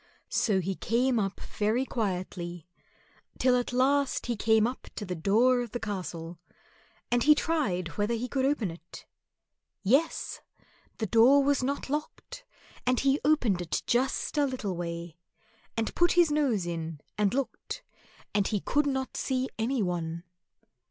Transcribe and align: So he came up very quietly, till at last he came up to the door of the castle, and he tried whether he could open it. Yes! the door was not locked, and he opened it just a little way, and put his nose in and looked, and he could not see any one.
So 0.29 0.61
he 0.61 0.73
came 0.73 1.19
up 1.19 1.39
very 1.39 1.85
quietly, 1.85 2.67
till 3.37 3.55
at 3.55 3.71
last 3.71 4.25
he 4.25 4.35
came 4.35 4.65
up 4.65 4.87
to 4.95 5.05
the 5.05 5.13
door 5.13 5.61
of 5.61 5.73
the 5.73 5.79
castle, 5.79 6.39
and 7.11 7.21
he 7.21 7.35
tried 7.35 7.87
whether 7.99 8.15
he 8.15 8.27
could 8.27 8.43
open 8.43 8.71
it. 8.71 9.05
Yes! 9.83 10.41
the 10.97 11.05
door 11.05 11.43
was 11.43 11.61
not 11.61 11.87
locked, 11.87 12.43
and 12.83 12.99
he 12.99 13.19
opened 13.23 13.61
it 13.61 13.83
just 13.85 14.39
a 14.39 14.47
little 14.47 14.75
way, 14.75 15.17
and 15.77 15.93
put 15.93 16.13
his 16.13 16.31
nose 16.31 16.65
in 16.65 17.01
and 17.15 17.35
looked, 17.35 17.83
and 18.33 18.47
he 18.47 18.59
could 18.59 18.87
not 18.87 19.15
see 19.15 19.49
any 19.59 19.83
one. 19.83 20.23